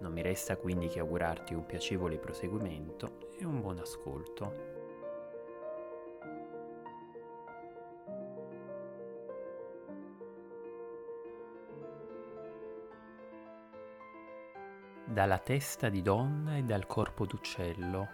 [0.00, 4.76] non mi resta quindi che augurarti un piacevole proseguimento e un buon ascolto.
[15.04, 18.08] Dalla testa di donna e dal corpo d'uccello,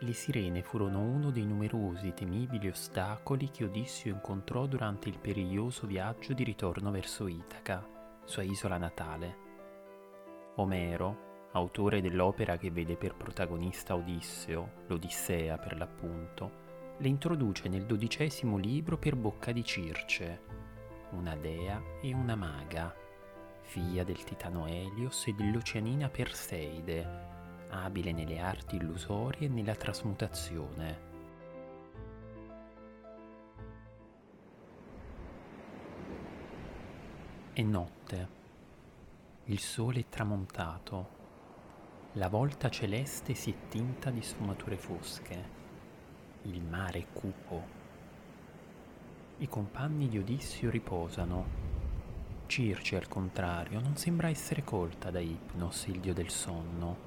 [0.00, 6.32] le sirene furono uno dei numerosi temibili ostacoli che Odissio incontrò durante il periglioso viaggio
[6.32, 7.86] di ritorno verso Itaca,
[8.24, 9.36] sua isola natale.
[10.56, 16.66] Omero, autore dell'opera che vede per protagonista Odisseo, l'Odissea per l'appunto,
[16.98, 20.40] le introduce nel dodicesimo libro per bocca di Circe,
[21.10, 22.94] una dea e una maga,
[23.62, 27.26] figlia del titano Elios e dell'oceanina Perseide,
[27.70, 31.06] abile nelle arti illusorie e nella trasmutazione.
[37.52, 38.36] È notte.
[39.44, 41.17] Il sole è tramontato
[42.18, 45.56] la volta celeste si è tinta di sfumature fosche.
[46.42, 47.62] Il mare è cupo.
[49.36, 51.46] I compagni di Odissio riposano.
[52.46, 57.06] Circe, al contrario, non sembra essere colta da Ipnos, il dio del sonno.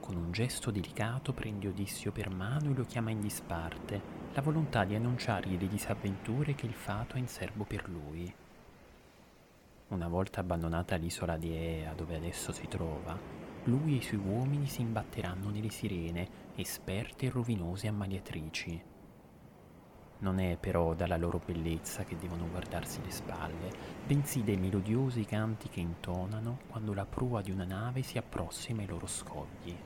[0.00, 4.02] Con un gesto delicato prende Odissio per mano e lo chiama in disparte,
[4.34, 8.30] la volontà di annunciargli le disavventure che il fato ha in serbo per lui.
[9.88, 14.66] Una volta abbandonata l'isola di Ea, dove adesso si trova, lui e i suoi uomini
[14.66, 18.82] si imbatteranno nelle sirene, esperte e rovinose ammaliatrici.
[20.18, 23.72] Non è però dalla loro bellezza che devono guardarsi le spalle,
[24.04, 28.88] bensì dai melodiosi canti che intonano quando la prua di una nave si approssima ai
[28.88, 29.76] loro scogli.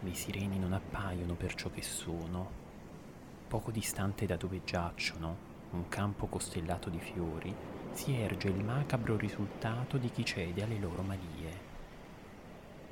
[0.00, 2.60] Le sirene non appaiono per ciò che sono.
[3.48, 7.54] Poco distante da dove giacciono, un campo costellato di fiori,
[7.90, 11.71] si erge il macabro risultato di chi cede alle loro malie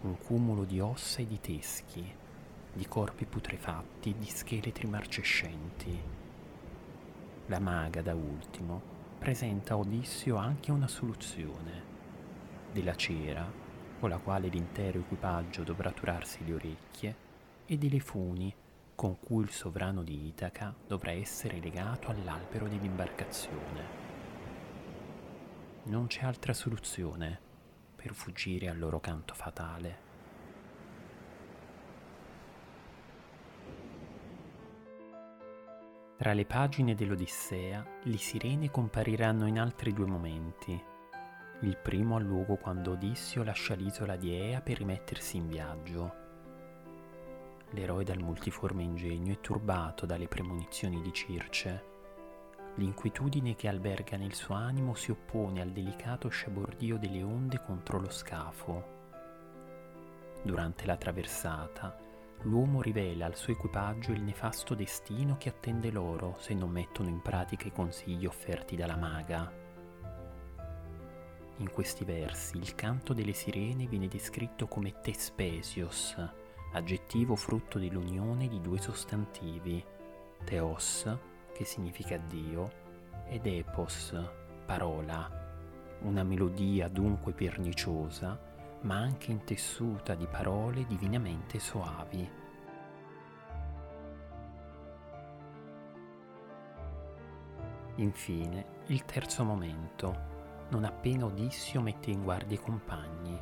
[0.02, 2.02] un cumulo di ossa e di teschi,
[2.72, 6.00] di corpi putrefatti e di scheletri marcescenti.
[7.46, 8.80] La maga, da ultimo,
[9.18, 11.88] presenta a Odissio anche una soluzione,
[12.72, 13.46] della cera,
[13.98, 17.16] con la quale l'intero equipaggio dovrà turarsi le orecchie,
[17.66, 18.54] e delle funi,
[18.94, 23.98] con cui il sovrano di Itaca dovrà essere legato all'albero dell'imbarcazione.
[25.84, 27.48] Non c'è altra soluzione
[28.00, 30.08] per fuggire al loro canto fatale.
[36.16, 40.82] Tra le pagine dell'Odissea, le sirene compariranno in altri due momenti.
[41.60, 46.14] Il primo ha luogo quando Odissio lascia l'isola di Ea per rimettersi in viaggio.
[47.70, 51.89] L'eroe dal multiforme ingegno è turbato dalle premonizioni di Circe
[52.76, 58.10] L'inquietudine che alberga nel suo animo si oppone al delicato sciabordio delle onde contro lo
[58.10, 58.98] scafo.
[60.42, 61.98] Durante la traversata,
[62.42, 67.20] l'uomo rivela al suo equipaggio il nefasto destino che attende loro se non mettono in
[67.20, 69.52] pratica i consigli offerti dalla maga.
[71.56, 76.16] In questi versi il canto delle sirene viene descritto come tespesios,
[76.72, 79.84] aggettivo frutto dell'unione di due sostantivi,
[80.44, 81.06] teos
[81.60, 82.70] che significa Dio,
[83.26, 84.18] ed epos,
[84.64, 85.30] parola,
[86.00, 88.40] una melodia dunque perniciosa,
[88.80, 92.30] ma anche intessuta di parole divinamente soavi.
[97.96, 100.16] Infine, il terzo momento,
[100.70, 103.38] non appena Odissio mette in guardia i compagni.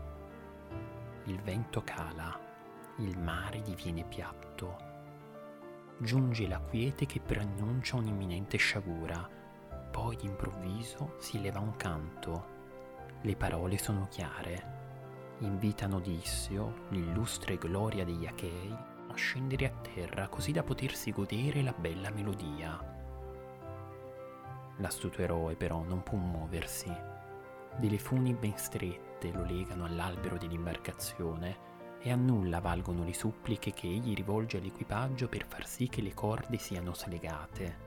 [1.27, 2.37] Il vento cala,
[2.97, 4.88] il mare diviene piatto
[6.01, 9.29] giunge la quiete che preannuncia un'imminente sciagura.
[9.91, 12.57] Poi d'improvviso si leva un canto.
[13.23, 14.77] Le parole sono chiare.
[15.39, 18.71] Invitano Odisseo, l'illustre gloria degli Achei,
[19.09, 22.97] a scendere a terra così da potersi godere la bella melodia.
[24.77, 26.95] L'astuto eroe però non può muoversi.
[27.77, 31.68] Delle funi ben strette lo legano all'albero dell'imbarcazione
[32.01, 36.15] e a nulla valgono le suppliche che egli rivolge all'equipaggio per far sì che le
[36.15, 37.87] corde siano slegate.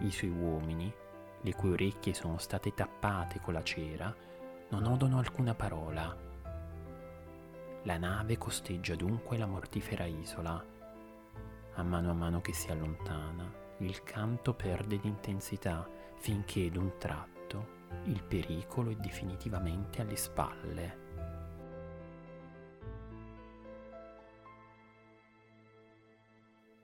[0.00, 0.92] I suoi uomini,
[1.40, 4.14] le cui orecchie sono state tappate con la cera,
[4.70, 6.16] non odono alcuna parola.
[7.82, 10.64] La nave costeggia dunque la mortifera isola.
[11.74, 17.80] A mano a mano che si allontana, il canto perde di intensità finché d'un tratto
[18.04, 21.01] il pericolo è definitivamente alle spalle.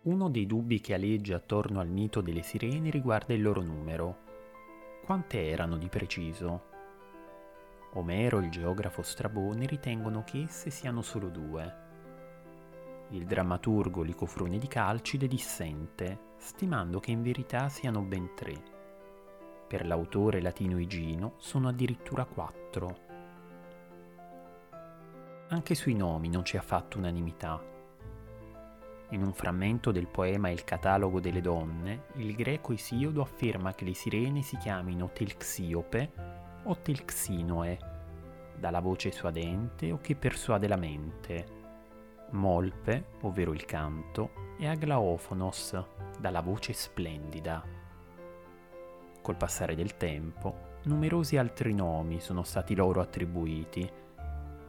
[0.03, 4.19] Uno dei dubbi che aleggia attorno al mito delle sirene riguarda il loro numero.
[5.05, 6.67] Quante erano di preciso?
[7.95, 11.87] Omero e il geografo Strabone ritengono che esse siano solo due.
[13.09, 18.55] Il drammaturgo Licofrone di Calcide dissente, stimando che in verità siano ben tre.
[19.67, 22.99] Per l'autore latino Igino sono addirittura quattro.
[25.49, 27.77] Anche sui nomi non c'è affatto unanimità.
[29.11, 33.95] In un frammento del poema Il catalogo delle donne, il greco Isiodo afferma che le
[33.95, 36.13] sirene si chiamino Telxiope
[36.65, 37.79] o Telxinoe,
[38.59, 41.47] dalla voce suadente o che persuade la mente,
[42.33, 45.83] Molpe, ovvero il canto, e Aglaofonos,
[46.19, 47.65] dalla voce splendida.
[49.23, 53.91] Col passare del tempo, numerosi altri nomi sono stati loro attribuiti,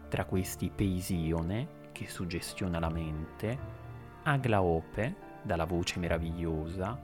[0.08, 3.79] tra questi Peisione, che suggestiona la mente,
[4.32, 7.00] Aglaope, dalla voce meravigliosa,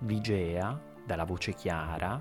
[0.00, 2.20] Ligea, dalla voce chiara,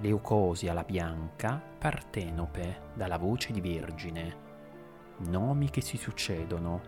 [0.00, 4.46] Leucosia la bianca, Partenope, dalla voce di vergine.
[5.26, 6.80] Nomi che si succedono,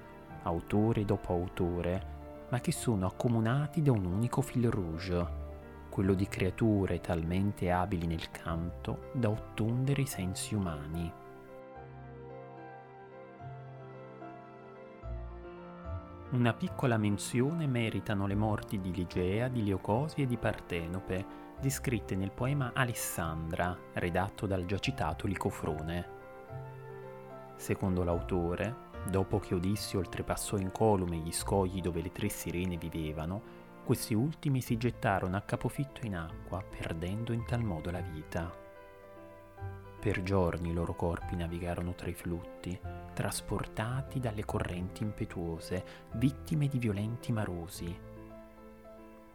[0.42, 5.26] autore dopo autore, ma che sono accomunati da un unico fil rouge,
[5.90, 11.19] quello di creature talmente abili nel canto da ottundere i sensi umani.
[16.30, 21.26] Una piccola menzione meritano le morti di Ligea, di Leocosi e di Partenope,
[21.60, 26.18] descritte nel poema Alessandra, redatto dal già citato Licofrone.
[27.56, 34.14] Secondo l'autore, Dopo che Odisseo oltrepassò incolume gli scogli dove le tre sirene vivevano, questi
[34.14, 38.69] ultimi si gettarono a capofitto in acqua, perdendo in tal modo la vita.
[40.00, 42.78] Per giorni i loro corpi navigarono tra i flutti,
[43.12, 47.94] trasportati dalle correnti impetuose, vittime di violenti marosi.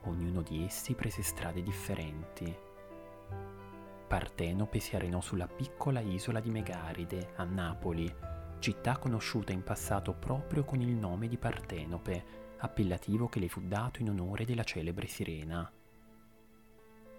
[0.06, 2.52] Ognuno di essi prese strade differenti.
[4.08, 8.12] Partenope si arenò sulla piccola isola di Megaride, a Napoli,
[8.58, 12.26] città conosciuta in passato proprio con il nome di Partenope,
[12.58, 15.72] appellativo che le fu dato in onore della celebre sirena.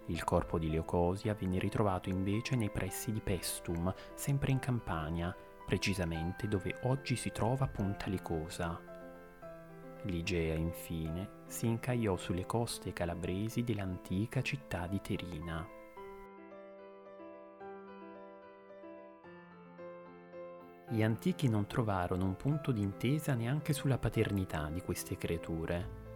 [0.09, 6.47] Il corpo di Leocosia venne ritrovato invece nei pressi di Pestum, sempre in Campania, precisamente
[6.47, 8.79] dove oggi si trova Punta Licosa.
[10.03, 15.67] Ligea, infine, si incagliò sulle coste calabresi dell'antica città di Terina.
[20.89, 26.06] Gli antichi non trovarono un punto d'intesa neanche sulla paternità di queste creature.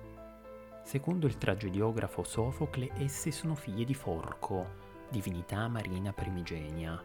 [0.92, 4.68] Secondo il tragediografo Sofocle, esse sono figlie di Forco,
[5.10, 7.02] divinità marina primigenia.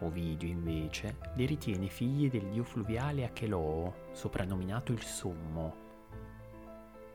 [0.00, 5.74] Ovidio, invece, le ritiene figlie del dio fluviale Acheloo, soprannominato il Sommo.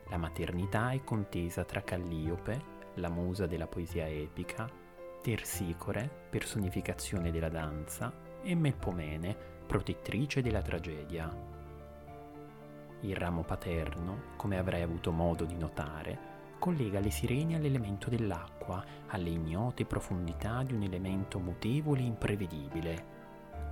[0.08, 2.60] La maternità è contesa tra Calliope,
[2.94, 4.68] la musa della poesia epica,
[5.22, 8.12] Tersicore, personificazione della danza,
[8.42, 9.36] e Melpomene,
[9.68, 11.53] protettrice della tragedia.
[13.04, 19.28] Il ramo paterno, come avrai avuto modo di notare, collega le sirene all'elemento dell'acqua, alle
[19.28, 23.06] ignote profondità di un elemento mutevole e imprevedibile,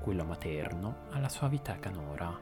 [0.03, 2.39] quello materno alla suavità canora.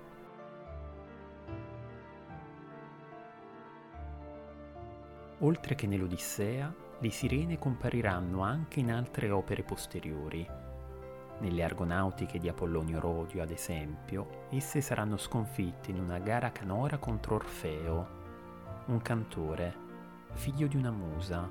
[5.39, 10.45] Oltre che nell'Odissea, le sirene compariranno anche in altre opere posteriori,
[11.41, 17.37] nelle argonautiche di Apollonio Rodio, ad esempio, esse saranno sconfitte in una gara canora contro
[17.37, 18.19] Orfeo,
[18.87, 19.75] un cantore,
[20.33, 21.49] figlio di una musa,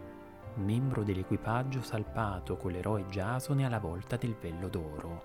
[0.55, 5.23] membro dell'equipaggio salpato con l'eroe Giasone alla volta del vello d'oro.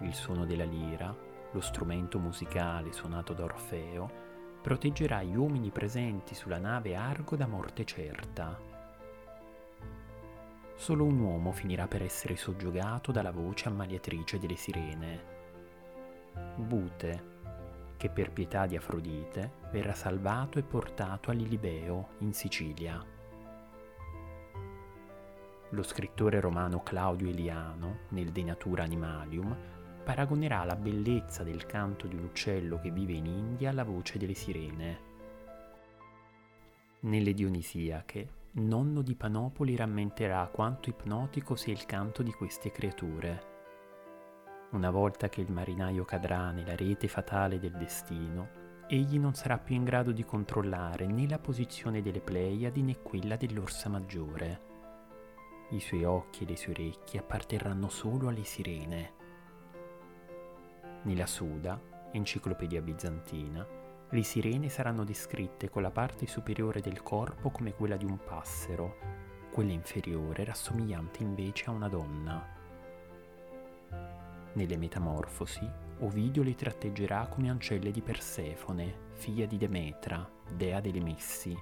[0.00, 1.14] Il suono della lira,
[1.50, 4.20] lo strumento musicale suonato da Orfeo,
[4.60, 8.71] proteggerà gli uomini presenti sulla nave Argo da morte certa
[10.82, 15.24] solo un uomo finirà per essere soggiogato dalla voce ammaliatrice delle sirene.
[16.56, 17.24] Bute,
[17.96, 23.00] che per pietà di Afrodite verrà salvato e portato a Lilibeo, in Sicilia.
[25.68, 29.56] Lo scrittore romano Claudio Eliano, nel De Natura Animalium,
[30.02, 34.34] paragonerà la bellezza del canto di un uccello che vive in India alla voce delle
[34.34, 34.98] sirene.
[37.02, 43.50] Nelle Dionisiache nonno di Panopoli rammenterà quanto ipnotico sia il canto di queste creature.
[44.72, 49.74] Una volta che il marinaio cadrà nella rete fatale del destino, egli non sarà più
[49.74, 54.70] in grado di controllare né la posizione delle Pleiadi né quella dell'Orsa Maggiore.
[55.70, 59.12] I suoi occhi e le sue orecchie apparterranno solo alle sirene.
[61.04, 61.80] Nella Suda,
[62.12, 63.66] enciclopedia bizantina,
[64.12, 68.96] le sirene saranno descritte con la parte superiore del corpo come quella di un passero,
[69.50, 72.46] quella inferiore rassomigliante invece a una donna.
[74.52, 75.66] Nelle Metamorfosi,
[76.00, 81.56] Ovidio le tratteggerà come ancelle di Persefone, figlia di Demetra, dea delle messi.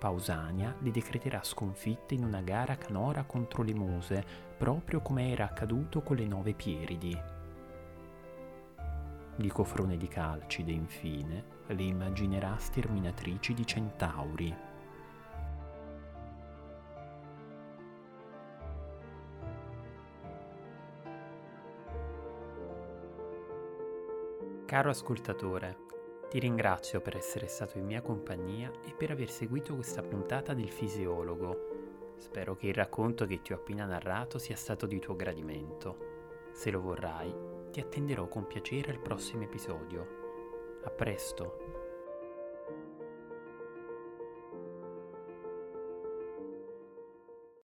[0.00, 4.24] Pausania le decreterà sconfitte in una gara canora contro le muse,
[4.56, 7.37] proprio come era accaduto con le nove Pieridi.
[9.40, 14.56] Licofrone di Calcide, infine, le immaginerà sterminatrici di centauri.
[24.66, 25.76] Caro ascoltatore,
[26.28, 30.68] ti ringrazio per essere stato in mia compagnia e per aver seguito questa puntata del
[30.68, 32.16] fisiologo.
[32.16, 36.16] Spero che il racconto che ti ho appena narrato sia stato di tuo gradimento.
[36.50, 40.06] Se lo vorrai, ti attenderò con piacere al prossimo episodio.
[40.84, 41.67] A presto!